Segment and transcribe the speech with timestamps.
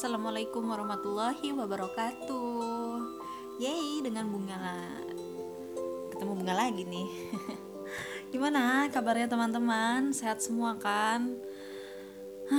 [0.00, 3.04] Assalamualaikum warahmatullahi wabarakatuh.
[3.60, 4.88] Yeay dengan bunga.
[6.08, 7.04] Ketemu bunga lagi nih.
[8.32, 10.08] Gimana kabarnya teman-teman?
[10.16, 11.36] Sehat semua kan?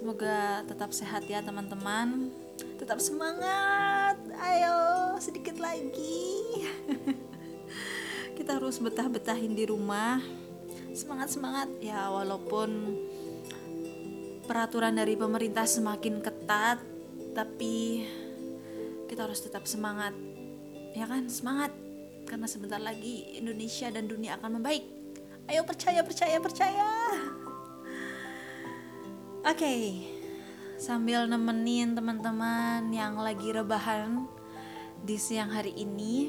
[0.00, 2.32] Semoga tetap sehat ya teman-teman.
[2.80, 4.16] Tetap semangat.
[4.40, 6.56] Ayo sedikit lagi.
[8.40, 10.24] Kita harus betah-betahin di rumah.
[10.96, 12.96] Semangat-semangat ya walaupun
[14.46, 16.78] peraturan dari pemerintah semakin ketat,
[17.34, 18.06] tapi
[19.10, 20.14] kita harus tetap semangat.
[20.94, 21.26] Ya kan?
[21.26, 21.74] Semangat.
[22.26, 24.86] Karena sebentar lagi Indonesia dan dunia akan membaik.
[25.46, 26.90] Ayo percaya, percaya, percaya.
[29.46, 29.58] Oke.
[29.58, 29.82] Okay.
[30.76, 34.28] Sambil nemenin teman-teman yang lagi rebahan
[35.00, 36.28] di siang hari ini,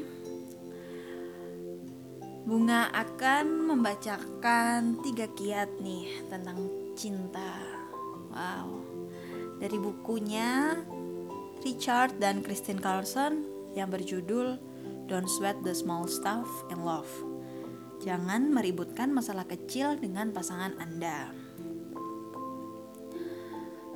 [2.48, 6.56] Bunga akan membacakan tiga kiat nih tentang
[6.96, 7.77] cinta.
[8.32, 8.84] Wow.
[9.58, 10.78] Dari bukunya
[11.66, 14.62] Richard dan Christine Carlson yang berjudul
[15.10, 17.10] Don't Sweat the Small Stuff in Love.
[18.04, 21.34] Jangan meributkan masalah kecil dengan pasangan Anda.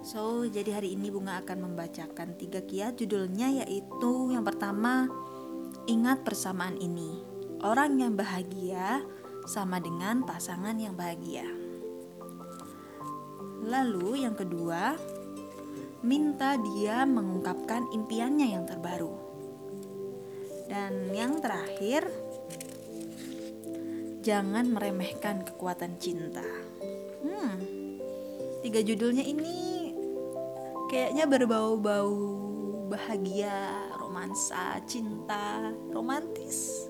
[0.02, 5.06] So, jadi hari ini Bunga akan membacakan tiga kiat judulnya yaitu yang pertama,
[5.86, 7.22] ingat persamaan ini.
[7.62, 9.06] Orang yang bahagia
[9.46, 11.61] sama dengan pasangan yang bahagia.
[13.62, 14.98] Lalu yang kedua,
[16.02, 19.14] minta dia mengungkapkan impiannya yang terbaru.
[20.66, 22.10] Dan yang terakhir,
[24.26, 26.46] jangan meremehkan kekuatan cinta.
[27.22, 27.58] Hmm,
[28.66, 29.94] tiga judulnya ini
[30.90, 32.18] kayaknya berbau-bau
[32.90, 36.90] bahagia, romansa, cinta, romantis.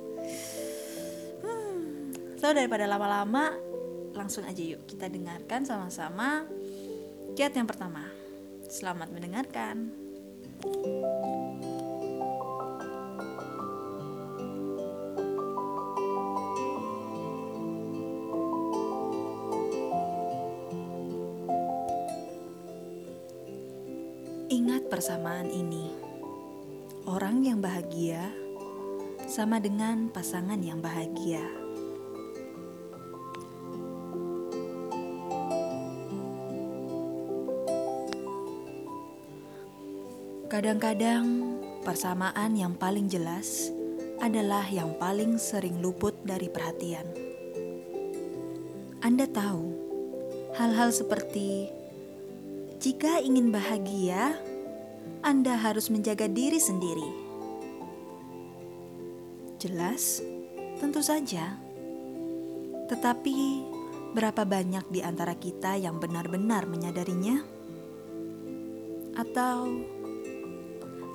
[1.44, 3.54] Hmm, so daripada lama-lama,
[4.16, 6.46] langsung aja yuk kita dengarkan sama-sama
[7.32, 8.12] Kiat yang pertama,
[8.68, 9.88] selamat mendengarkan.
[24.52, 25.88] Ingat persamaan ini.
[27.08, 28.28] Orang yang bahagia
[29.32, 31.61] sama dengan pasangan yang bahagia.
[40.52, 43.72] Kadang-kadang persamaan yang paling jelas
[44.20, 47.08] adalah yang paling sering luput dari perhatian.
[49.00, 49.72] Anda tahu
[50.60, 51.72] hal-hal seperti
[52.84, 54.36] jika ingin bahagia,
[55.24, 57.10] Anda harus menjaga diri sendiri.
[59.56, 60.20] Jelas,
[60.84, 61.56] tentu saja.
[62.92, 63.40] Tetapi,
[64.12, 67.40] berapa banyak di antara kita yang benar-benar menyadarinya?
[69.16, 70.01] Atau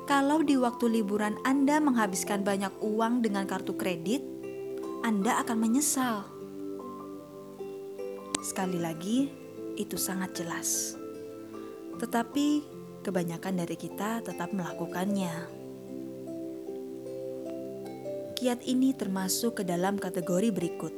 [0.07, 4.23] kalau di waktu liburan Anda menghabiskan banyak uang dengan kartu kredit,
[5.03, 6.23] Anda akan menyesal.
[8.39, 9.27] Sekali lagi,
[9.75, 10.95] itu sangat jelas.
[11.99, 12.63] Tetapi
[13.03, 15.59] kebanyakan dari kita tetap melakukannya.
[18.39, 20.95] Kiat ini termasuk ke dalam kategori berikut.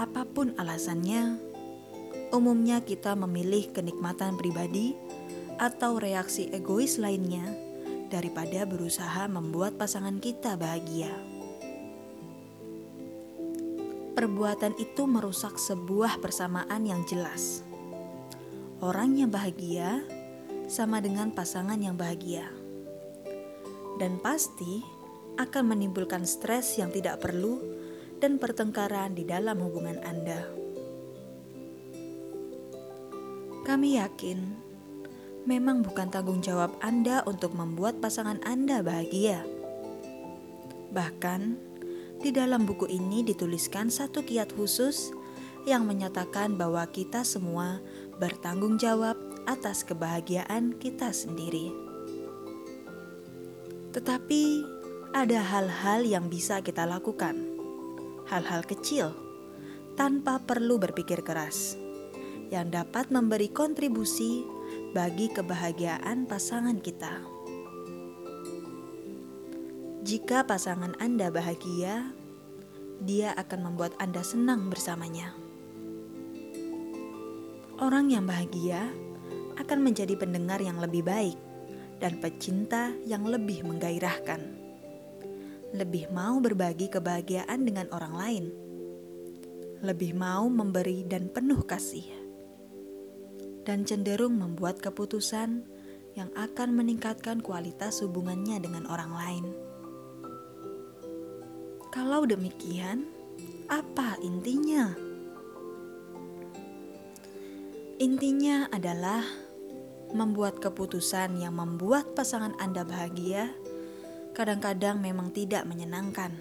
[0.00, 1.36] Apa pun alasannya,
[2.32, 4.96] umumnya kita memilih kenikmatan pribadi
[5.60, 7.63] atau reaksi egois lainnya
[8.14, 11.10] daripada berusaha membuat pasangan kita bahagia.
[14.14, 17.66] Perbuatan itu merusak sebuah persamaan yang jelas.
[18.78, 20.06] Orang yang bahagia
[20.70, 22.46] sama dengan pasangan yang bahagia,
[23.98, 24.86] dan pasti
[25.34, 27.58] akan menimbulkan stres yang tidak perlu
[28.22, 30.46] dan pertengkaran di dalam hubungan Anda.
[33.66, 34.63] Kami yakin
[35.44, 39.44] memang bukan tanggung jawab Anda untuk membuat pasangan Anda bahagia.
[40.92, 41.40] Bahkan,
[42.24, 45.12] di dalam buku ini dituliskan satu kiat khusus
[45.68, 47.80] yang menyatakan bahwa kita semua
[48.16, 51.72] bertanggung jawab atas kebahagiaan kita sendiri.
[53.92, 54.42] Tetapi
[55.12, 57.36] ada hal-hal yang bisa kita lakukan,
[58.26, 59.12] hal-hal kecil
[59.94, 61.76] tanpa perlu berpikir keras,
[62.48, 64.53] yang dapat memberi kontribusi
[64.94, 67.18] bagi kebahagiaan pasangan kita.
[70.06, 72.14] Jika pasangan Anda bahagia,
[73.02, 75.34] dia akan membuat Anda senang bersamanya.
[77.82, 78.86] Orang yang bahagia
[79.58, 81.42] akan menjadi pendengar yang lebih baik
[81.98, 84.46] dan pecinta yang lebih menggairahkan.
[85.74, 88.44] Lebih mau berbagi kebahagiaan dengan orang lain,
[89.82, 92.23] lebih mau memberi dan penuh kasih
[93.64, 95.64] dan cenderung membuat keputusan
[96.14, 99.44] yang akan meningkatkan kualitas hubungannya dengan orang lain.
[101.90, 103.08] Kalau demikian,
[103.66, 104.94] apa intinya?
[107.98, 109.22] Intinya adalah
[110.14, 113.50] membuat keputusan yang membuat pasangan Anda bahagia.
[114.34, 116.34] Kadang-kadang memang tidak menyenangkan,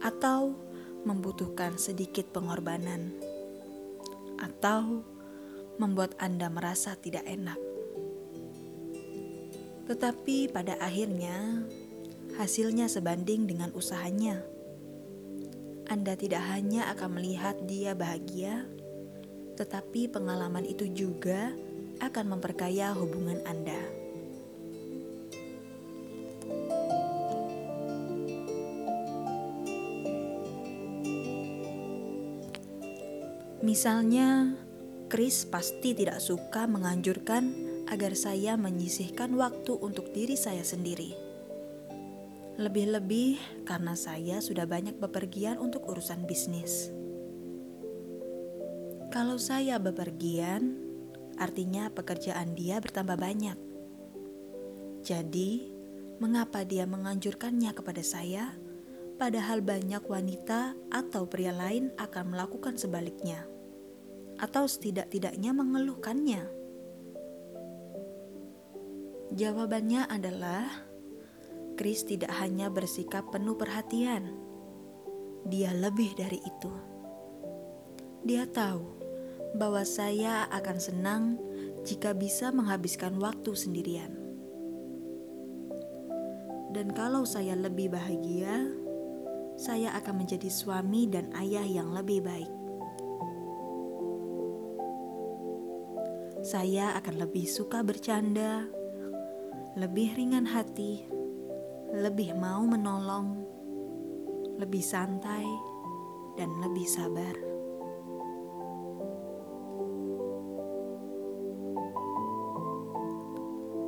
[0.00, 0.56] atau
[1.04, 3.12] membutuhkan sedikit pengorbanan,
[4.40, 5.04] atau
[5.80, 7.56] membuat Anda merasa tidak enak.
[9.88, 11.64] Tetapi pada akhirnya,
[12.36, 14.44] hasilnya sebanding dengan usahanya.
[15.88, 18.68] Anda tidak hanya akan melihat dia bahagia,
[19.56, 21.50] tetapi pengalaman itu juga
[22.04, 23.80] akan memperkaya hubungan Anda.
[33.60, 34.56] Misalnya,
[35.10, 37.50] Chris pasti tidak suka menganjurkan
[37.90, 41.12] agar saya menyisihkan waktu untuk diri saya sendiri.
[42.56, 46.94] Lebih-lebih karena saya sudah banyak bepergian untuk urusan bisnis.
[49.10, 50.78] Kalau saya bepergian,
[51.34, 53.58] artinya pekerjaan dia bertambah banyak.
[55.02, 55.66] Jadi,
[56.22, 58.54] mengapa dia menganjurkannya kepada saya?
[59.20, 63.44] padahal banyak wanita atau pria lain akan melakukan sebaliknya,
[64.40, 66.42] atau setidak-tidaknya mengeluhkannya.
[69.30, 70.66] Jawabannya adalah
[71.78, 74.34] Chris tidak hanya bersikap penuh perhatian,
[75.46, 76.72] dia lebih dari itu.
[78.26, 78.84] Dia tahu
[79.56, 81.22] bahwa saya akan senang
[81.86, 84.12] jika bisa menghabiskan waktu sendirian.
[86.70, 88.66] Dan kalau saya lebih bahagia,
[89.58, 92.59] saya akan menjadi suami dan ayah yang lebih baik.
[96.50, 98.66] Saya akan lebih suka bercanda,
[99.78, 101.06] lebih ringan hati,
[101.94, 103.46] lebih mau menolong,
[104.58, 105.46] lebih santai,
[106.34, 107.38] dan lebih sabar.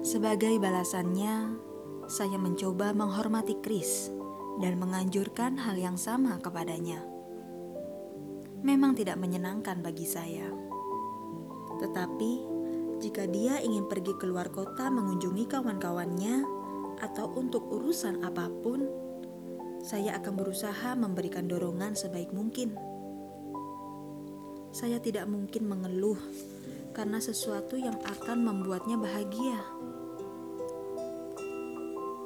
[0.07, 1.59] Sebagai balasannya,
[2.07, 4.15] saya mencoba menghormati Chris
[4.63, 7.03] dan menganjurkan hal yang sama kepadanya.
[8.63, 10.47] Memang tidak menyenangkan bagi saya,
[11.83, 12.52] tetapi
[13.03, 16.47] jika dia ingin pergi keluar kota mengunjungi kawan-kawannya
[17.03, 18.87] atau untuk urusan apa pun,
[19.83, 22.79] saya akan berusaha memberikan dorongan sebaik mungkin.
[24.71, 26.17] Saya tidak mungkin mengeluh
[26.95, 29.59] karena sesuatu yang akan membuatnya bahagia.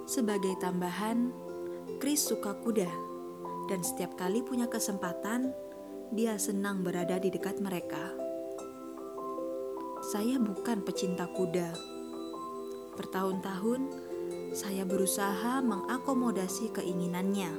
[0.04, 1.32] Sebagai tambahan,
[1.96, 2.92] Chris suka kuda,
[3.72, 5.56] dan setiap kali punya kesempatan,
[6.12, 8.25] dia senang berada di dekat mereka.
[10.06, 11.74] Saya bukan pecinta kuda.
[12.94, 13.90] Bertahun-tahun,
[14.54, 17.50] saya berusaha mengakomodasi keinginannya,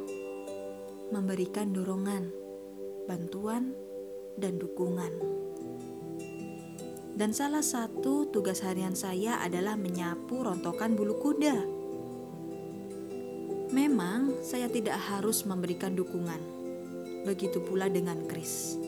[1.12, 2.32] memberikan dorongan,
[3.04, 3.76] bantuan,
[4.40, 5.12] dan dukungan.
[7.20, 11.78] Dan salah satu tugas harian saya adalah menyapu rontokan bulu kuda
[13.76, 16.40] Memang saya tidak harus memberikan dukungan.
[17.28, 18.80] Begitu pula dengan Chris.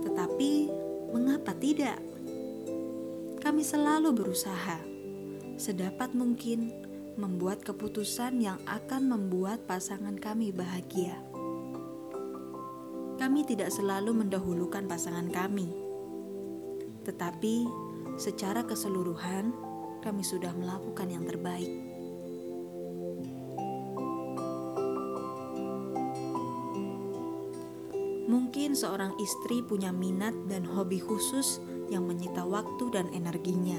[0.00, 0.72] Tetapi
[1.12, 2.15] mengapa tidak?
[3.56, 4.84] Kami selalu berusaha
[5.56, 6.76] sedapat mungkin
[7.16, 11.16] membuat keputusan yang akan membuat pasangan kami bahagia.
[13.16, 15.72] Kami tidak selalu mendahulukan pasangan kami,
[17.08, 17.64] tetapi
[18.20, 19.56] secara keseluruhan
[20.04, 21.72] kami sudah melakukan yang terbaik.
[28.28, 31.56] Mungkin seorang istri punya minat dan hobi khusus
[31.92, 33.78] yang menyita waktu dan energinya.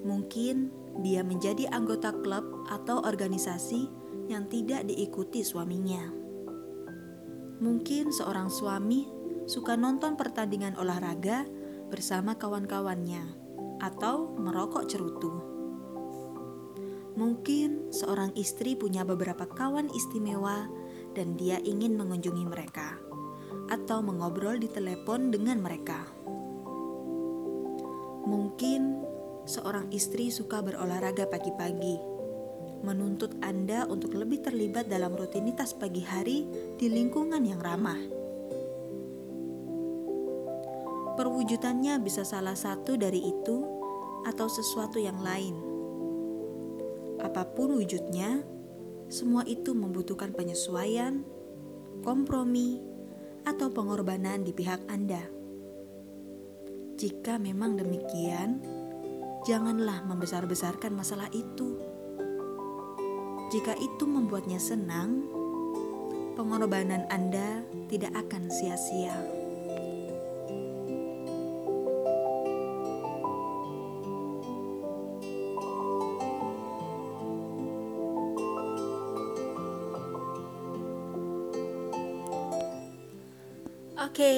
[0.00, 0.72] Mungkin
[1.04, 3.88] dia menjadi anggota klub atau organisasi
[4.28, 6.10] yang tidak diikuti suaminya.
[7.60, 9.04] Mungkin seorang suami
[9.44, 11.44] suka nonton pertandingan olahraga
[11.90, 13.36] bersama kawan-kawannya
[13.82, 15.32] atau merokok cerutu.
[17.18, 20.70] Mungkin seorang istri punya beberapa kawan istimewa
[21.12, 22.96] dan dia ingin mengunjungi mereka
[23.68, 26.06] atau mengobrol di telepon dengan mereka.
[28.24, 29.00] Mungkin
[29.48, 31.96] seorang istri suka berolahraga pagi-pagi,
[32.80, 38.00] menuntut Anda untuk lebih terlibat dalam rutinitas pagi hari di lingkungan yang ramah.
[41.20, 43.56] Perwujudannya bisa salah satu dari itu
[44.24, 45.56] atau sesuatu yang lain.
[47.20, 48.40] Apa pun wujudnya,
[49.12, 51.20] semua itu membutuhkan penyesuaian,
[52.00, 52.80] kompromi,
[53.44, 55.39] atau pengorbanan di pihak Anda.
[57.00, 58.60] Jika memang demikian,
[59.48, 61.80] janganlah membesar-besarkan masalah itu.
[63.48, 65.24] Jika itu membuatnya senang,
[66.36, 69.16] pengorbanan Anda tidak akan sia-sia.
[83.96, 84.36] Oke,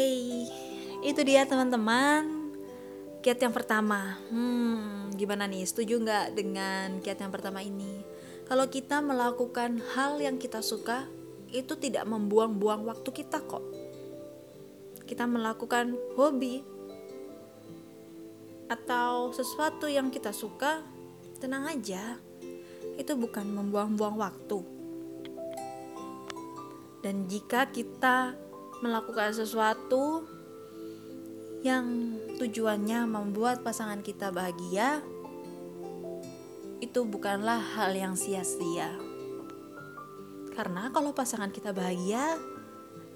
[1.03, 2.32] itu dia teman-teman.
[3.23, 5.63] Kiat yang pertama, hmm, gimana nih?
[5.63, 8.03] Setuju nggak dengan kiat yang pertama ini?
[8.51, 11.07] Kalau kita melakukan hal yang kita suka,
[11.55, 13.63] itu tidak membuang-buang waktu kita kok.
[15.07, 16.67] Kita melakukan hobi
[18.67, 20.83] atau sesuatu yang kita suka,
[21.39, 22.19] tenang aja.
[22.99, 24.59] Itu bukan membuang-buang waktu.
[27.07, 28.35] Dan jika kita
[28.83, 30.27] melakukan sesuatu
[31.63, 34.99] yang tujuannya membuat pasangan kita bahagia,
[36.83, 38.91] itu bukanlah hal yang sia-sia.
[40.51, 42.35] Karena kalau pasangan kita bahagia,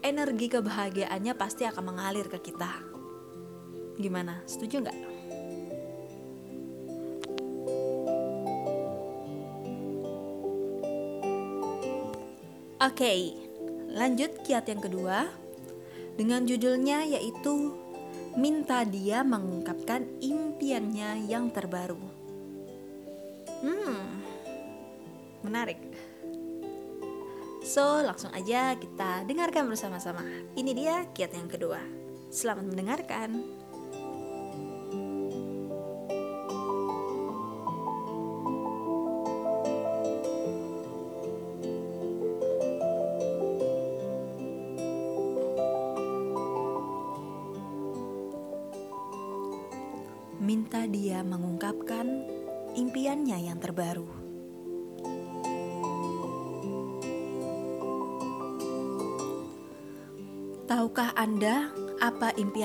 [0.06, 2.70] energi kebahagiaannya pasti akan mengalir ke kita.
[3.98, 4.46] Gimana?
[4.46, 4.98] Setuju nggak?
[12.78, 13.20] Oke, okay,
[13.90, 15.26] lanjut kiat yang kedua
[16.14, 17.85] dengan judulnya yaitu
[18.36, 21.98] minta dia mengungkapkan impiannya yang terbaru.
[23.64, 24.04] Hmm,
[25.40, 25.80] menarik.
[27.64, 30.22] So, langsung aja kita dengarkan bersama-sama.
[30.54, 31.80] Ini dia kiat yang kedua.
[32.30, 33.55] Selamat mendengarkan.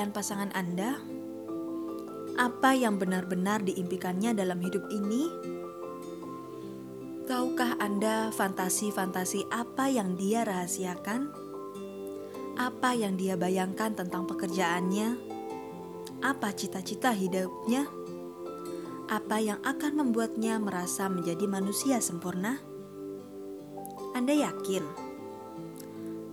[0.02, 0.98] Impian pasangan Anda?
[2.34, 5.30] Apa yang benar-benar diimpikannya dalam hidup ini?
[7.30, 11.30] Tahukah Anda fantasi-fantasi apa yang dia rahasiakan?
[12.58, 15.30] Apa yang dia bayangkan tentang pekerjaannya?
[16.22, 17.86] apa cita-cita hidupnya,
[19.06, 22.62] apa yang akan membuatnya merasa menjadi manusia sempurna.
[24.14, 24.86] Anda yakin,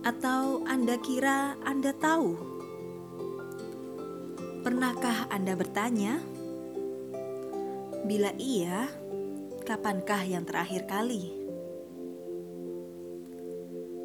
[0.06, 2.59] atau Anda kira Anda tahu?
[4.60, 6.20] Pernahkah Anda bertanya,
[8.04, 8.92] bila iya,
[9.64, 11.32] kapankah yang terakhir kali?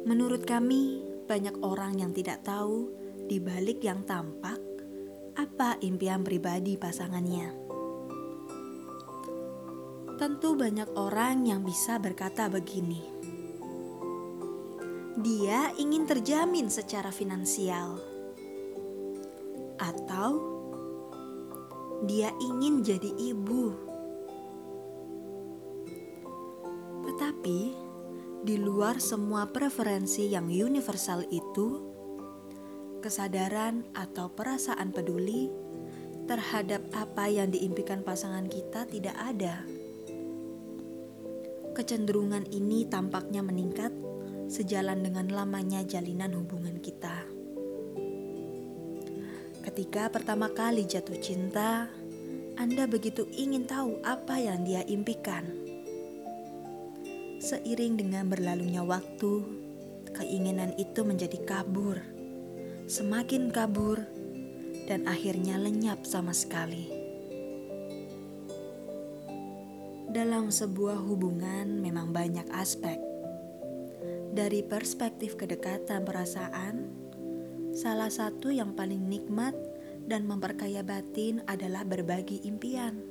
[0.08, 2.88] Menurut kami, banyak orang yang tidak tahu
[3.28, 4.56] di balik yang tampak
[5.36, 7.52] apa impian pribadi pasangannya.
[10.16, 13.04] Tentu banyak orang yang bisa berkata begini.
[15.20, 18.15] Dia ingin terjamin secara finansial.
[19.76, 20.56] Atau
[22.04, 23.72] dia ingin jadi ibu.
[27.06, 27.60] Tetapi
[28.46, 31.82] di luar semua preferensi yang universal itu,
[33.02, 35.50] kesadaran atau perasaan peduli
[36.26, 39.62] terhadap apa yang diimpikan pasangan kita tidak ada.
[41.74, 43.92] Kecenderungan ini tampaknya meningkat
[44.46, 47.35] sejalan dengan lamanya jalinan hubungan kita.
[49.66, 51.90] Ketika pertama kali jatuh cinta,
[52.54, 55.50] Anda begitu ingin tahu apa yang dia impikan.
[57.42, 59.42] Seiring dengan berlalunya waktu,
[60.14, 61.98] keinginan itu menjadi kabur
[62.86, 63.98] semakin kabur,
[64.86, 66.86] dan akhirnya lenyap sama sekali.
[70.06, 73.02] Dalam sebuah hubungan, memang banyak aspek.
[74.30, 76.74] Dari perspektif kedekatan perasaan,
[77.76, 79.52] salah satu yang paling nikmat
[80.08, 83.04] dan memperkaya batin adalah berbagi impian.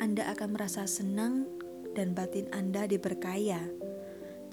[0.00, 1.44] Anda akan merasa senang
[1.92, 3.60] dan batin Anda diberkaya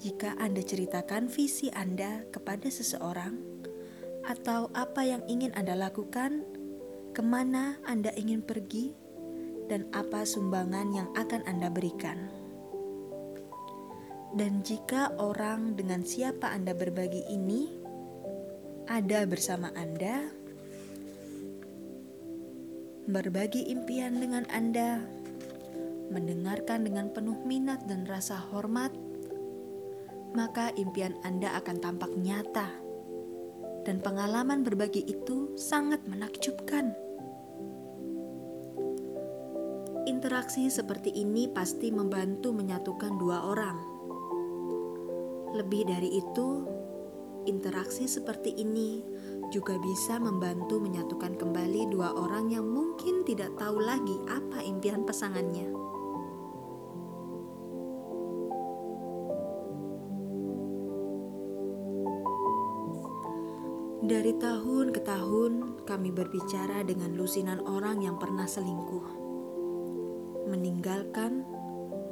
[0.04, 3.40] jika Anda ceritakan visi Anda kepada seseorang,
[4.28, 6.44] atau apa yang ingin Anda lakukan,
[7.16, 8.92] ke mana Anda ingin pergi,
[9.72, 12.28] dan apa sumbangan yang akan Anda berikan.
[14.34, 17.83] Dan jika orang dengan siapa Anda berbagi ini
[18.84, 20.28] ada bersama Anda,
[23.08, 25.00] berbagi impian dengan Anda,
[26.12, 28.92] mendengarkan dengan penuh minat dan rasa hormat,
[30.36, 32.68] maka impian Anda akan tampak nyata,
[33.88, 36.92] dan pengalaman berbagi itu sangat menakjubkan.
[40.04, 43.78] Interaksi seperti ini pasti membantu menyatukan dua orang.
[45.56, 46.48] Lebih dari itu,
[47.44, 49.04] interaksi seperti ini
[49.52, 55.70] juga bisa membantu menyatukan kembali dua orang yang mungkin tidak tahu lagi apa impian pasangannya.
[64.04, 69.24] Dari tahun ke tahun, kami berbicara dengan lusinan orang yang pernah selingkuh
[70.44, 71.40] meninggalkan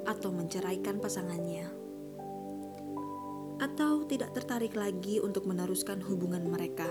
[0.08, 1.81] atau menceraikan pasangannya,
[3.62, 6.90] atau tidak tertarik lagi untuk meneruskan hubungan mereka.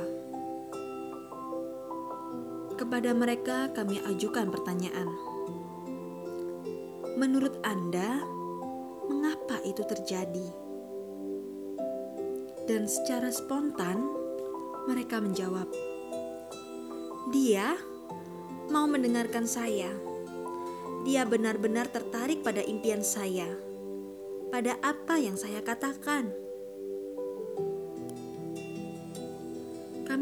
[2.80, 5.12] Kepada mereka, kami ajukan pertanyaan:
[7.20, 8.24] "Menurut Anda,
[9.12, 10.48] mengapa itu terjadi?"
[12.72, 14.08] Dan secara spontan,
[14.88, 15.68] mereka menjawab,
[17.36, 17.75] "Dia
[18.72, 19.92] mau mendengarkan saya."
[21.01, 23.50] dia benar-benar tertarik pada impian saya,
[24.54, 26.40] pada apa yang saya katakan.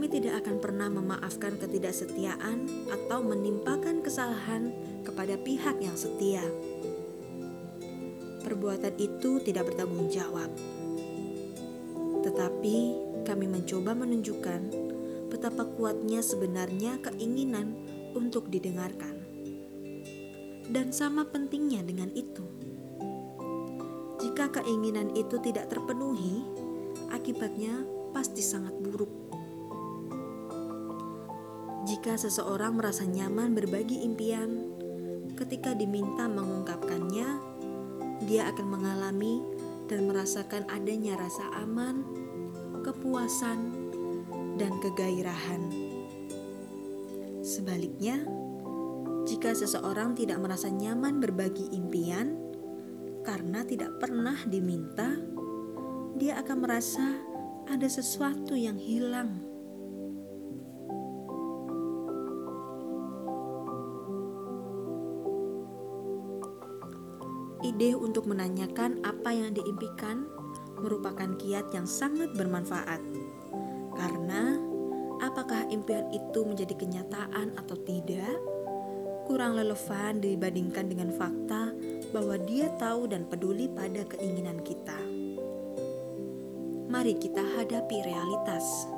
[0.10, 4.74] Tidak akan pernah memaafkan ketidaksetiaan atau menimpakan kesalahan
[5.06, 6.42] kepada pihak yang setia.
[8.42, 10.50] Perbuatan itu tidak bertanggung jawab,
[12.26, 12.78] tetapi
[13.22, 14.62] kami mencoba menunjukkan
[15.30, 17.78] betapa kuatnya sebenarnya keinginan
[18.18, 19.20] untuk didengarkan
[20.70, 22.46] dan sama pentingnya dengan itu.
[24.22, 26.46] Jika keinginan itu tidak terpenuhi,
[27.10, 27.82] akibatnya
[28.14, 29.29] pasti sangat buruk.
[32.10, 34.66] Jika seseorang merasa nyaman berbagi impian,
[35.38, 37.38] ketika diminta mengungkapkannya,
[38.26, 39.46] dia akan mengalami
[39.86, 42.02] dan merasakan adanya rasa aman,
[42.82, 43.94] kepuasan,
[44.58, 45.70] dan kegairahan.
[47.46, 48.26] Sebaliknya,
[49.30, 52.34] jika seseorang tidak merasa nyaman berbagi impian
[53.22, 55.14] karena tidak pernah diminta,
[56.18, 57.06] dia akan merasa
[57.70, 59.49] ada sesuatu yang hilang.
[67.80, 70.28] Ide untuk menanyakan apa yang diimpikan
[70.84, 73.00] merupakan kiat yang sangat bermanfaat,
[73.96, 74.60] karena
[75.24, 78.36] apakah impian itu menjadi kenyataan atau tidak
[79.24, 81.72] kurang relevan dibandingkan dengan fakta
[82.12, 85.00] bahwa dia tahu dan peduli pada keinginan kita.
[86.92, 88.92] Mari kita hadapi realitas.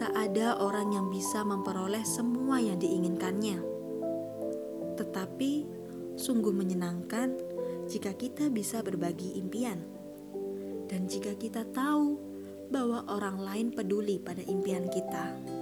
[0.00, 3.60] Tak ada orang yang bisa memperoleh semua yang diinginkannya.
[4.96, 5.75] Tetapi
[6.16, 7.36] sungguh menyenangkan
[7.86, 9.78] jika kita bisa berbagi impian.
[10.90, 12.18] Dan jika kita tahu
[12.72, 15.56] bahwa orang lain peduli pada impian kita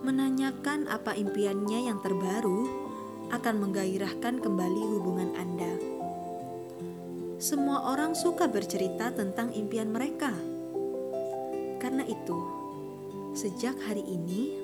[0.00, 2.64] menanyakan apa impiannya yang terbaru
[3.30, 5.72] akan menggairahkan kembali hubungan Anda.
[7.36, 10.32] Semua orang suka bercerita tentang impian mereka.
[11.80, 12.36] Karena itu,
[13.36, 14.59] sejak hari ini,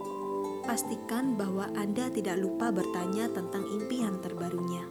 [0.67, 4.83] pastikan bahwa Anda tidak lupa bertanya tentang impian terbarunya.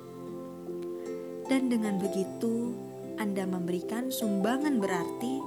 [1.45, 2.73] Dan dengan begitu,
[3.21, 5.43] Anda memberikan sumbangan berarti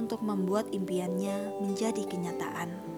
[0.00, 2.95] untuk membuat impiannya menjadi kenyataan.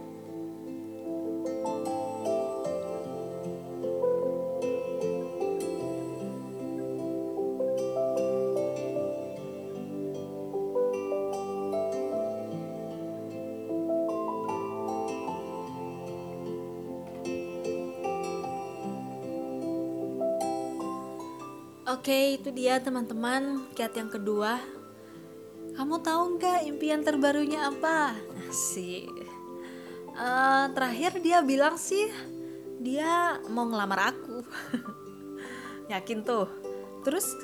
[22.49, 24.57] Itu dia teman-teman kiat yang kedua.
[25.77, 28.17] Kamu tahu nggak impian terbarunya apa?
[28.49, 29.05] Sih.
[30.17, 32.09] Uh, terakhir dia bilang sih
[32.81, 34.41] dia mau ngelamar aku.
[35.93, 36.49] Yakin tuh.
[37.05, 37.37] Terus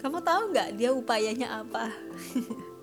[0.00, 1.92] kamu tahu nggak dia upayanya apa?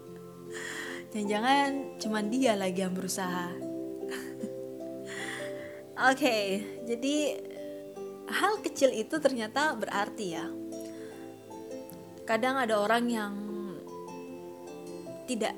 [1.18, 3.58] Jangan-jangan cuma dia lagi yang berusaha.
[5.98, 7.42] Oke, okay, jadi
[8.30, 10.67] hal kecil itu ternyata berarti ya.
[12.28, 13.34] Kadang ada orang yang
[15.32, 15.56] tidak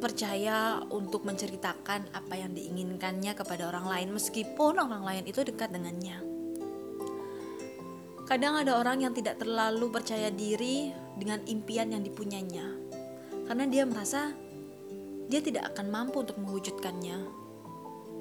[0.00, 6.24] percaya untuk menceritakan apa yang diinginkannya kepada orang lain meskipun orang lain itu dekat dengannya.
[8.24, 10.88] Kadang ada orang yang tidak terlalu percaya diri
[11.20, 12.64] dengan impian yang dipunyanya
[13.44, 14.32] karena dia merasa
[15.28, 17.44] dia tidak akan mampu untuk mewujudkannya.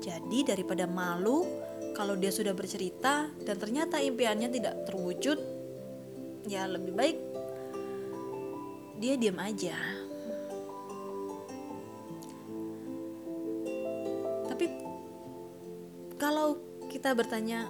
[0.04, 1.48] Jadi daripada malu,
[1.96, 5.61] kalau dia sudah bercerita dan ternyata impiannya tidak terwujud,
[6.50, 7.18] ya lebih baik
[9.02, 9.74] dia diam aja.
[14.46, 14.66] Tapi
[16.22, 17.66] kalau kita bertanya,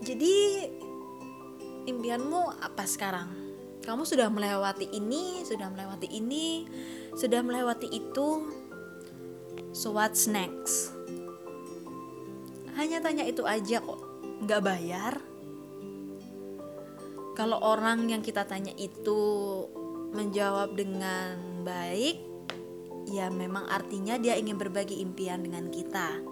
[0.00, 0.64] jadi
[1.84, 3.28] impianmu apa sekarang?
[3.84, 6.64] Kamu sudah melewati ini, sudah melewati ini,
[7.20, 8.48] sudah melewati itu.
[9.76, 10.96] So what's next?
[12.80, 14.00] Hanya tanya itu aja kok,
[14.40, 15.20] nggak bayar.
[17.34, 19.18] Kalau orang yang kita tanya itu
[20.14, 22.22] menjawab dengan baik,
[23.10, 26.22] ya memang artinya dia ingin berbagi impian dengan kita.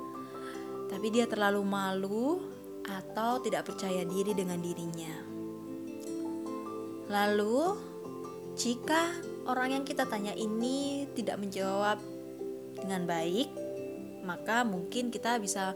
[0.86, 2.38] Tapi dia terlalu malu
[2.86, 5.14] atau tidak percaya diri dengan dirinya.
[7.10, 7.74] Lalu,
[8.54, 9.10] jika
[9.50, 11.98] orang yang kita tanya ini tidak menjawab
[12.78, 13.50] dengan baik,
[14.22, 15.74] maka mungkin kita bisa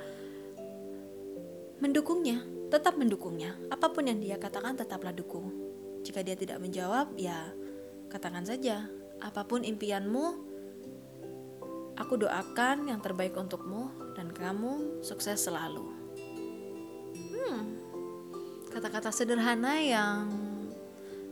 [1.82, 3.54] mendukungnya tetap mendukungnya.
[3.70, 5.54] Apa pun yang dia katakan tetaplah dukung.
[6.02, 7.50] Jika dia tidak menjawab, ya
[8.10, 8.86] katakan saja.
[9.22, 10.26] Apa pun impianmu,
[11.96, 15.88] aku doakan yang terbaik untukmu dan kamu sukses selalu.
[17.32, 17.80] Hmm,
[18.70, 20.28] kata-kata sederhana yang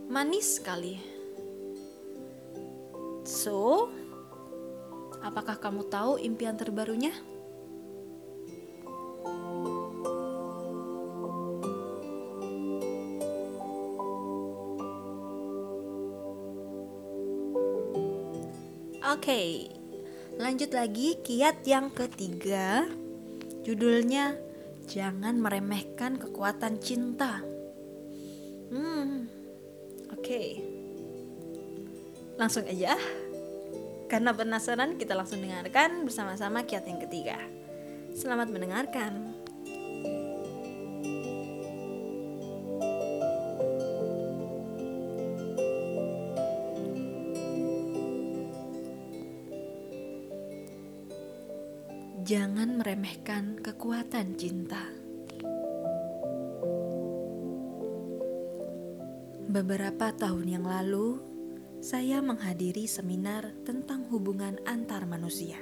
[0.09, 0.97] manis sekali.
[3.25, 3.89] So,
[5.25, 7.13] apakah kamu tahu impian terbarunya?
[19.15, 19.71] Oke,
[20.35, 22.83] lanjut lagi kiat yang ketiga.
[23.63, 24.35] Judulnya
[24.85, 27.41] Jangan meremehkan kekuatan cinta.
[28.69, 29.25] Hmm,
[30.13, 30.41] oke.
[32.37, 32.93] Langsung aja.
[34.05, 37.41] Karena penasaran, kita langsung dengarkan bersama-sama kiat yang ketiga.
[38.13, 39.34] Selamat mendengarkan.
[52.85, 54.77] Meremehkan kekuatan cinta.
[59.49, 61.17] Beberapa tahun yang lalu,
[61.81, 65.57] saya menghadiri seminar tentang hubungan antar manusia.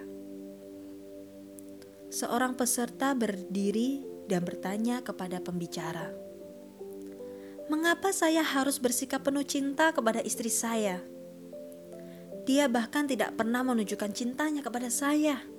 [2.12, 6.12] Seorang peserta berdiri dan bertanya kepada pembicara,
[7.72, 11.00] "Mengapa saya harus bersikap penuh cinta kepada istri saya?"
[12.44, 15.53] Dia bahkan tidak pernah menunjukkan cintanya kepada saya.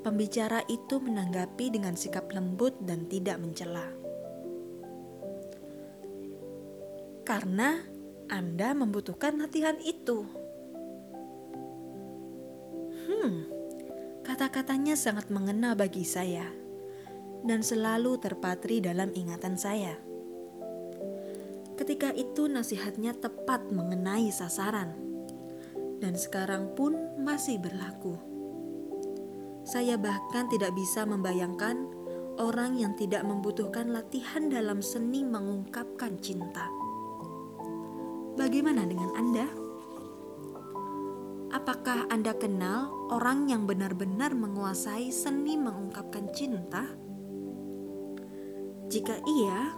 [0.00, 3.84] Pembicara itu menanggapi dengan sikap lembut dan tidak mencela.
[7.28, 7.84] Karena
[8.32, 10.24] Anda membutuhkan latihan itu.
[13.04, 13.44] Hmm,
[14.24, 16.48] kata-katanya sangat mengena bagi saya
[17.44, 20.00] dan selalu terpatri dalam ingatan saya.
[21.76, 24.96] Ketika itu nasihatnya tepat mengenai sasaran
[26.00, 28.29] dan sekarang pun masih berlaku.
[29.70, 31.86] Saya bahkan tidak bisa membayangkan
[32.42, 36.66] orang yang tidak membutuhkan latihan dalam seni mengungkapkan cinta.
[38.34, 39.46] Bagaimana dengan Anda?
[41.54, 46.90] Apakah Anda kenal orang yang benar-benar menguasai seni mengungkapkan cinta?
[48.90, 49.70] Jika iya,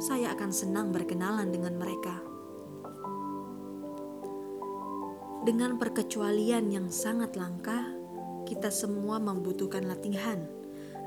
[0.00, 2.24] saya akan senang berkenalan dengan mereka.
[5.44, 7.95] Dengan perkecualian yang sangat langka,
[8.46, 10.46] kita semua membutuhkan latihan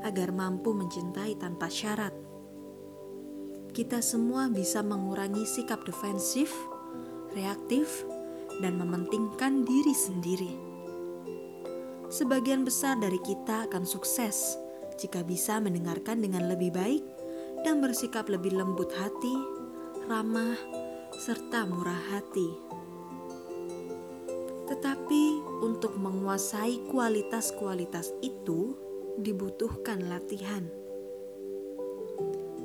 [0.04, 2.12] agar mampu mencintai tanpa syarat.
[3.72, 6.52] Kita semua bisa mengurangi sikap defensif,
[7.32, 8.04] reaktif,
[8.60, 10.52] dan mementingkan diri sendiri.
[12.10, 14.58] Sebagian besar dari kita akan sukses
[15.00, 17.04] jika bisa mendengarkan dengan lebih baik
[17.64, 19.36] dan bersikap lebih lembut hati,
[20.10, 20.58] ramah,
[21.16, 22.50] serta murah hati.
[24.66, 28.74] Tetapi untuk menguasai kualitas-kualitas itu
[29.20, 30.64] dibutuhkan latihan.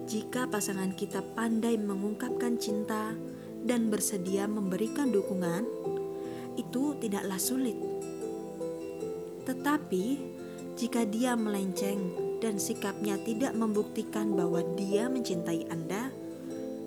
[0.06, 3.12] Jika pasangan kita pandai mengungkapkan cinta
[3.66, 5.66] dan bersedia memberikan dukungan,
[6.56, 7.76] itu tidaklah sulit.
[9.44, 10.06] Tetapi,
[10.76, 16.12] jika dia melenceng dan sikapnya tidak membuktikan bahwa dia mencintai Anda,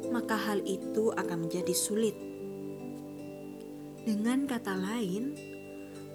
[0.09, 2.17] maka hal itu akan menjadi sulit.
[4.09, 5.37] Dengan kata lain,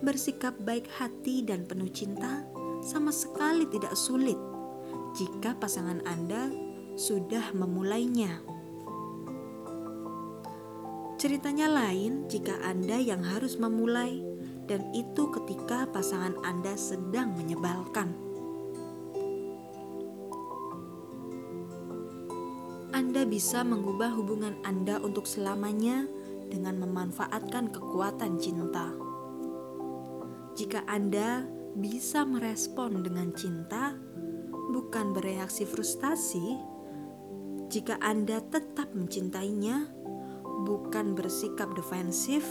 [0.04, 2.44] bersikap baik hati dan penuh cinta
[2.84, 4.36] sama sekali tidak sulit
[5.16, 6.52] jika pasangan Anda
[7.00, 8.44] sudah memulainya.
[11.16, 14.20] Ceritanya lain jika Anda yang harus memulai,
[14.68, 18.12] dan itu ketika pasangan Anda sedang menyebalkan.
[22.92, 26.06] Anda bisa mengubah hubungan Anda untuk selamanya
[26.52, 29.03] dengan memanfaatkan kekuatan cinta.
[30.54, 33.98] Jika Anda bisa merespon dengan cinta,
[34.70, 36.62] bukan bereaksi frustasi.
[37.74, 39.90] Jika Anda tetap mencintainya,
[40.70, 42.46] bukan bersikap defensif,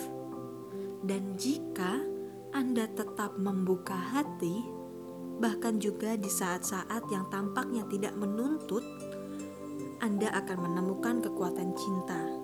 [1.07, 2.03] dan jika
[2.51, 4.67] Anda tetap membuka hati,
[5.39, 8.83] bahkan juga di saat-saat yang tampaknya tidak menuntut,
[10.03, 12.43] Anda akan menemukan kekuatan cinta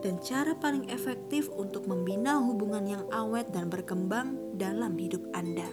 [0.00, 5.64] dan cara paling efektif untuk membina hubungan yang awet dan berkembang dalam hidup Anda.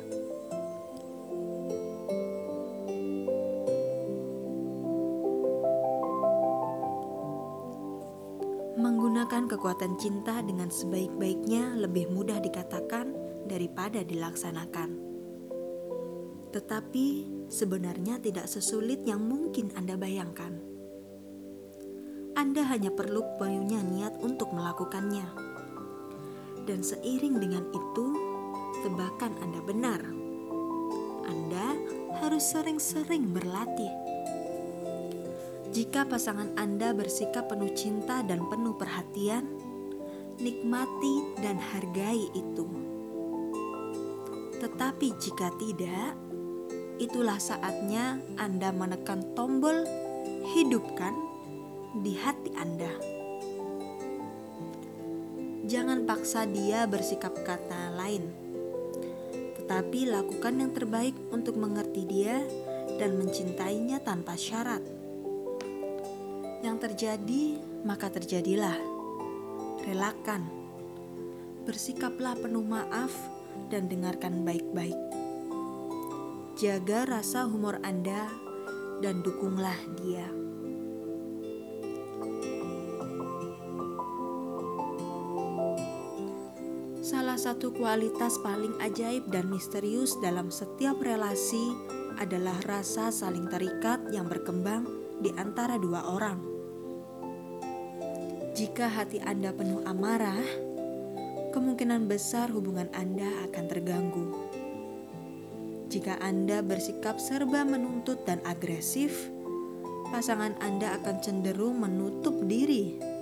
[8.79, 13.11] Menggunakan kekuatan cinta dengan sebaik-baiknya lebih mudah dikatakan
[13.43, 15.03] daripada dilaksanakan.
[16.55, 17.07] Tetapi
[17.51, 20.63] sebenarnya tidak sesulit yang mungkin Anda bayangkan.
[22.39, 25.27] Anda hanya perlu punya niat untuk melakukannya.
[26.63, 28.26] Dan seiring dengan itu,
[28.87, 29.99] tebakan Anda benar.
[31.27, 31.75] Anda
[32.23, 33.91] harus sering-sering berlatih.
[35.75, 39.43] Jika pasangan Anda bersikap penuh cinta dan penuh perhatian,
[40.39, 42.63] nikmati dan hargai itu.
[44.63, 46.15] Tetapi jika tidak,
[47.03, 49.83] itulah saatnya Anda menekan tombol
[50.55, 51.11] hidupkan
[52.07, 52.95] di hati Anda.
[55.67, 58.46] Jangan paksa dia bersikap kata lain,
[59.67, 62.39] tetapi lakukan yang terbaik untuk mengerti dia
[62.95, 64.79] dan mencintainya tanpa syarat.
[66.63, 68.79] Yang terjadi, maka terjadilah.
[69.83, 70.47] Relakan,
[71.67, 73.11] bersikaplah penuh maaf,
[73.67, 74.95] dan dengarkan baik-baik.
[76.55, 78.31] Jaga rasa humor Anda
[79.03, 80.36] dan dukunglah dia.
[87.47, 91.71] Satu kualitas paling ajaib dan misterius dalam setiap relasi
[92.19, 94.83] adalah rasa saling terikat yang berkembang
[95.23, 96.43] di antara dua orang.
[98.51, 100.43] Jika hati Anda penuh amarah,
[101.55, 104.27] kemungkinan besar hubungan Anda akan terganggu.
[105.87, 109.31] Jika Anda bersikap serba menuntut dan agresif,
[110.11, 113.16] pasangan Anda akan cenderung menutup diri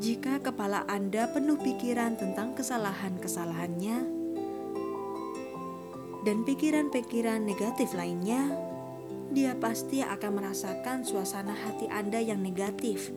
[0.00, 3.98] jika kepala Anda penuh pikiran tentang kesalahan-kesalahannya
[6.24, 8.48] dan pikiran-pikiran negatif lainnya,
[9.28, 13.12] dia pasti akan merasakan suasana hati Anda yang negatif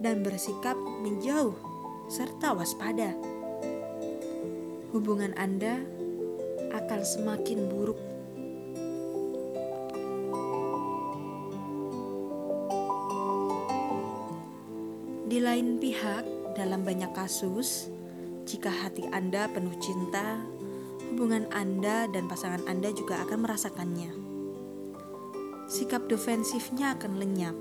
[0.00, 1.60] dan bersikap menjauh
[2.08, 3.12] serta waspada.
[4.96, 5.84] Hubungan Anda
[6.72, 8.13] akan semakin buruk.
[15.34, 17.90] Di lain pihak, dalam banyak kasus,
[18.46, 20.38] jika hati Anda penuh cinta,
[21.10, 24.14] hubungan Anda dan pasangan Anda juga akan merasakannya.
[25.66, 27.58] Sikap defensifnya akan lenyap,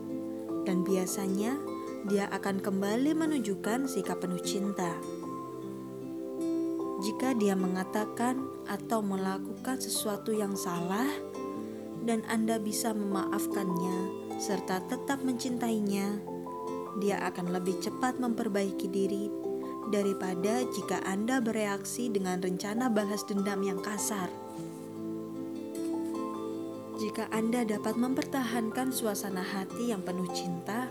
[0.70, 1.58] dan biasanya
[2.06, 4.94] dia akan kembali menunjukkan sikap penuh cinta.
[7.02, 11.10] Jika dia mengatakan atau melakukan sesuatu yang salah,
[12.06, 16.33] dan Anda bisa memaafkannya serta tetap mencintainya,
[17.02, 19.26] dia akan lebih cepat memperbaiki diri
[19.90, 24.30] daripada jika Anda bereaksi dengan rencana balas dendam yang kasar.
[26.98, 30.88] Jika Anda dapat mempertahankan suasana hati yang penuh cinta,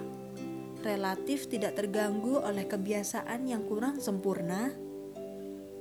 [0.83, 4.75] relatif tidak terganggu oleh kebiasaan yang kurang sempurna,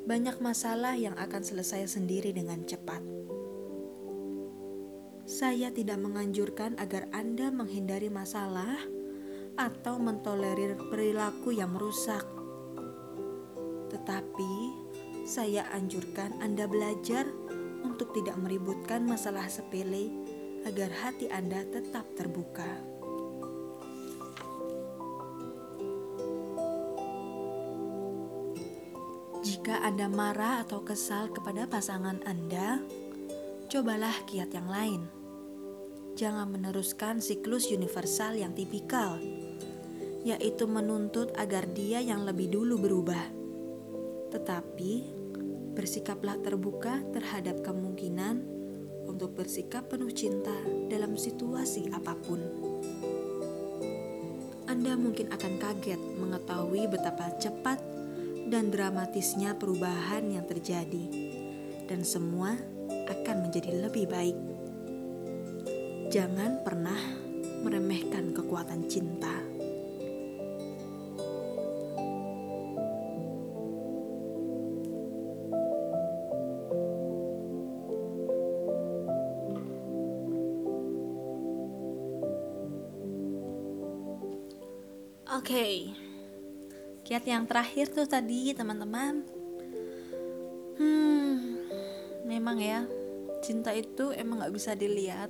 [0.05, 3.01] banyak masalah yang akan selesai sendiri dengan cepat.
[5.25, 8.81] Saya tidak menganjurkan agar Anda menghindari masalah
[9.61, 12.25] atau mentolerir perilaku yang merusak.
[13.93, 14.53] Tetapi,
[15.21, 17.29] saya anjurkan Anda belajar
[17.85, 20.09] untuk tidak meributkan masalah sepele
[20.65, 22.69] agar hati Anda tetap terbuka.
[29.41, 32.81] Jika Anda marah atau kesal kepada pasangan Anda,
[33.69, 35.01] cobalah kiat yang lain.
[36.13, 39.17] Jangan meneruskan siklus universal yang tipikal
[40.21, 43.25] yaitu menuntut agar dia yang lebih dulu berubah.
[44.29, 44.91] Tetapi,
[45.73, 48.43] bersikaplah terbuka terhadap kemungkinan
[49.09, 50.53] untuk bersikap penuh cinta
[50.87, 52.39] dalam situasi apa pun.
[54.71, 57.81] Anda mungkin akan kaget mengetahui betapa cepat
[58.47, 61.05] dan dramatisnya perubahan yang terjadi,
[61.91, 62.55] dan semua
[62.87, 64.37] akan menjadi lebih baik.
[66.11, 66.99] Jangan pernah
[67.63, 69.50] meremehkan kekuatan cinta.
[87.11, 89.19] Kiat yang terakhir tuh tadi teman-teman.
[90.79, 91.59] Hmm,
[92.23, 92.87] memang ya,
[93.43, 95.27] cinta itu emang gak bisa dilihat,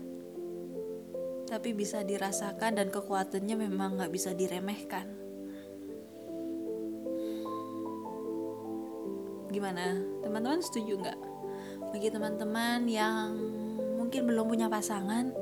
[1.50, 5.10] tapi bisa dirasakan dan kekuatannya memang gak bisa diremehkan.
[9.50, 11.20] Gimana, teman-teman setuju nggak?
[11.98, 13.34] Bagi teman-teman yang
[13.98, 15.34] mungkin belum punya pasangan,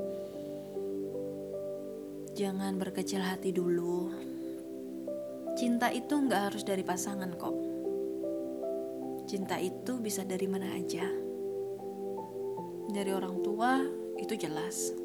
[2.32, 4.29] jangan berkecil hati dulu
[5.60, 7.52] Cinta itu nggak harus dari pasangan kok.
[9.28, 11.04] Cinta itu bisa dari mana aja.
[12.88, 13.84] Dari orang tua
[14.16, 14.96] itu jelas.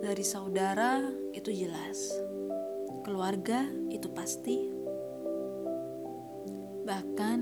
[0.00, 1.04] Dari saudara
[1.36, 2.08] itu jelas.
[3.04, 4.64] Keluarga itu pasti.
[6.88, 7.38] Bahkan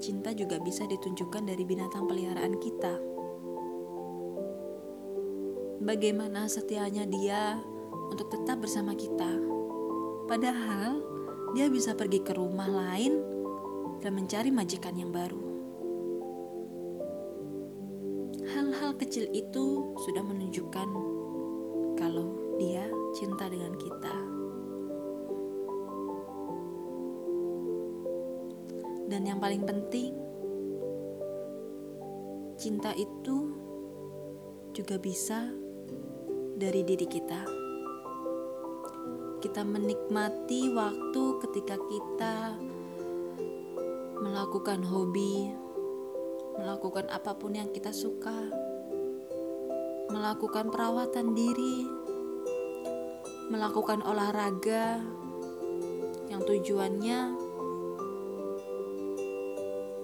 [0.00, 2.96] cinta juga bisa ditunjukkan dari binatang peliharaan kita.
[5.84, 7.60] Bagaimana setianya dia
[8.08, 9.28] untuk tetap bersama kita.
[10.24, 11.09] Padahal
[11.50, 13.18] dia bisa pergi ke rumah lain
[13.98, 15.42] dan mencari majikan yang baru.
[18.50, 20.88] Hal-hal kecil itu sudah menunjukkan
[21.98, 22.86] kalau dia
[23.18, 24.16] cinta dengan kita.
[29.10, 30.14] Dan yang paling penting,
[32.54, 33.50] cinta itu
[34.70, 35.50] juga bisa
[36.54, 37.59] dari diri kita
[39.40, 42.60] kita menikmati waktu ketika kita
[44.20, 45.48] melakukan hobi,
[46.60, 48.52] melakukan apa pun yang kita suka,
[50.12, 51.88] melakukan perawatan diri,
[53.48, 55.00] melakukan olahraga
[56.28, 57.32] yang tujuannya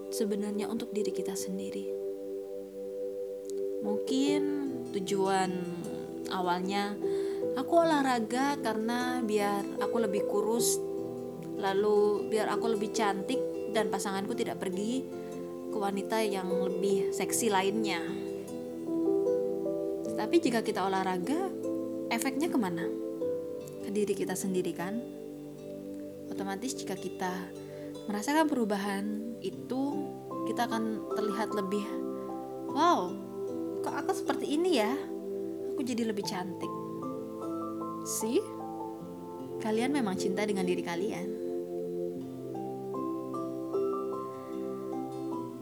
[0.08, 1.92] sebenarnya untuk diri kita sendiri.
[3.84, 4.42] Mungkin
[4.96, 5.52] tujuan
[6.32, 6.96] awalnya
[7.56, 10.76] aku olahraga karena biar aku lebih kurus
[11.56, 13.40] lalu biar aku lebih cantik
[13.72, 15.08] dan pasanganku tidak pergi
[15.72, 18.00] ke wanita yang lebih seksi lainnya.
[20.16, 21.48] Tapi jika kita olahraga
[22.12, 22.84] efeknya ke mana?
[23.84, 25.00] Ke diri kita sendiri kan?
[26.28, 27.32] Otomatis jika kita
[28.08, 30.12] merasakan perubahan itu
[30.48, 31.84] kita akan terlihat lebih
[32.70, 33.10] wow
[33.80, 34.92] kok aku seperti ini ya?
[35.76, 36.85] Aku jadi lebih cantik
[38.06, 38.38] sih
[39.58, 41.28] kalian memang cinta dengan diri kalian.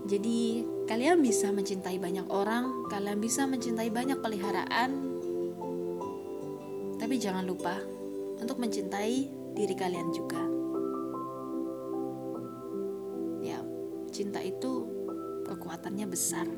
[0.05, 4.91] Jadi, kalian bisa mencintai banyak orang, kalian bisa mencintai banyak peliharaan,
[7.01, 7.81] tapi jangan lupa
[8.37, 10.45] untuk mencintai diri kalian juga.
[13.41, 13.65] Ya,
[14.13, 14.85] cinta itu
[15.49, 16.53] kekuatannya besar.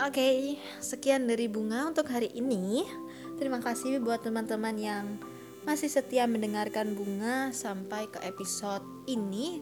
[0.00, 0.36] Oke, okay,
[0.80, 2.88] sekian dari Bunga untuk hari ini.
[3.36, 5.20] Terima kasih buat teman-teman yang
[5.68, 9.60] masih setia mendengarkan Bunga sampai ke episode ini,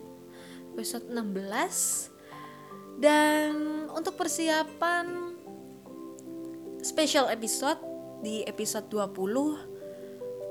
[0.70, 3.02] episode 16.
[3.02, 3.50] Dan
[3.90, 5.34] untuk persiapan
[6.86, 7.82] special episode
[8.22, 9.78] di episode 20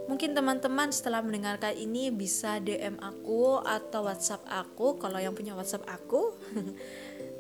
[0.08, 5.84] Mungkin teman-teman setelah mendengarkan ini bisa DM aku atau WhatsApp aku kalau yang punya WhatsApp
[5.84, 6.32] aku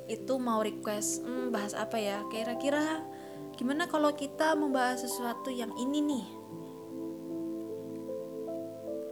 [0.07, 2.23] itu mau request hmm, bahas apa ya?
[2.31, 3.03] Kira-kira
[3.59, 6.25] gimana kalau kita membahas sesuatu yang ini nih?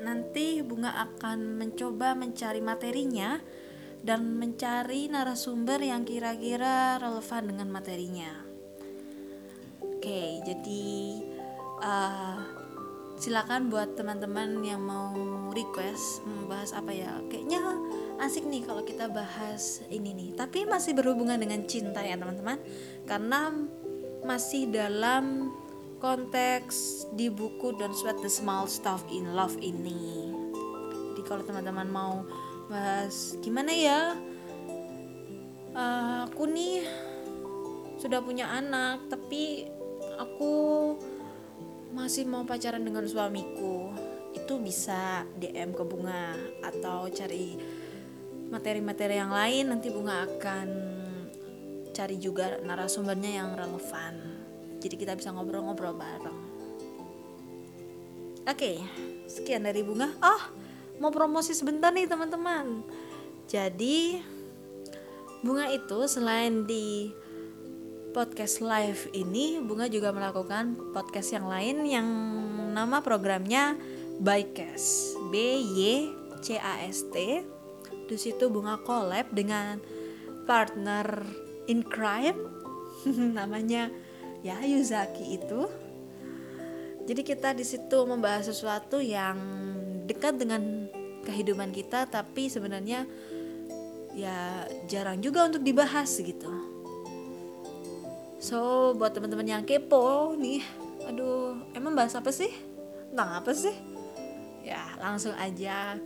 [0.06, 3.42] Nanti bunga akan mencoba mencari materinya
[4.06, 8.32] dan mencari narasumber yang kira-kira relevan dengan materinya.
[9.82, 10.86] Oke jadi
[11.82, 12.38] uh,
[13.18, 15.10] silakan buat teman-teman yang mau
[15.52, 17.18] request membahas apa ya?
[17.32, 17.60] Kayaknya
[18.20, 20.30] asik nih kalau kita bahas ini nih.
[20.36, 22.60] Tapi masih berhubungan dengan cinta ya teman-teman.
[23.04, 23.52] Karena
[24.26, 25.54] masih dalam
[26.00, 30.32] konteks di buku Don't Sweat the Small Stuff in Love ini.
[31.14, 32.14] Jadi kalau teman-teman mau
[32.70, 34.18] bahas gimana ya?
[35.76, 36.88] Uh, aku nih
[38.00, 39.68] sudah punya anak tapi
[40.16, 40.54] aku
[41.96, 43.92] masih mau pacaran dengan suamiku.
[44.36, 47.56] Itu bisa DM ke bunga atau cari
[48.50, 50.68] materi-materi yang lain nanti bunga akan
[51.96, 54.14] cari juga narasumbernya yang relevan.
[54.84, 56.40] Jadi kita bisa ngobrol-ngobrol bareng.
[58.46, 58.78] Oke
[59.26, 60.14] sekian dari bunga.
[60.22, 60.42] Oh
[61.02, 62.86] mau promosi sebentar nih teman-teman.
[63.50, 64.22] Jadi
[65.42, 67.10] bunga itu selain di
[68.14, 72.08] podcast live ini bunga juga melakukan podcast yang lain yang
[72.72, 73.76] nama programnya
[74.22, 75.18] Bycast.
[75.34, 75.36] B
[75.76, 75.80] Y
[76.46, 77.55] C A S T
[78.06, 79.82] di situ bunga collab dengan
[80.46, 81.26] partner
[81.66, 82.38] in crime
[83.38, 83.90] namanya
[84.46, 85.66] ya Yuzaki itu
[87.06, 89.38] Jadi kita di situ membahas sesuatu yang
[90.10, 90.90] dekat dengan
[91.22, 93.06] kehidupan kita tapi sebenarnya
[94.18, 96.50] ya jarang juga untuk dibahas gitu.
[98.42, 100.66] So buat teman-teman yang kepo nih,
[101.06, 102.50] aduh emang bahas apa sih?
[103.14, 103.78] Tentang apa sih?
[104.66, 106.02] Ya langsung aja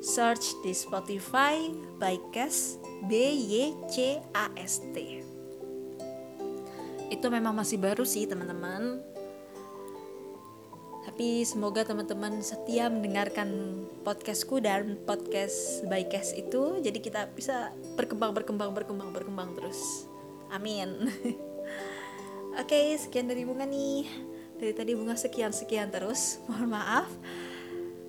[0.00, 1.68] search di Spotify
[2.00, 5.20] Bycast B Y C A S T.
[7.12, 9.04] Itu memang masih baru sih teman-teman.
[11.00, 16.80] Tapi semoga teman-teman setia mendengarkan podcastku dan podcast Bycast itu.
[16.80, 20.08] Jadi kita bisa berkembang berkembang berkembang berkembang terus.
[20.48, 21.12] Amin.
[22.60, 24.08] Oke sekian dari bunga nih.
[24.60, 26.40] Dari tadi bunga sekian sekian terus.
[26.48, 27.08] Mohon maaf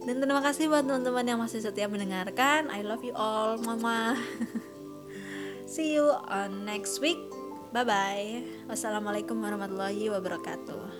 [0.06, 2.70] dan terima kasih buat teman-teman yang masih setia mendengarkan.
[2.74, 4.18] I love you all mama.
[5.72, 7.22] See you on next week.
[7.72, 10.91] Bye bye wassalamualaikum warahmatullahi wabarakatuh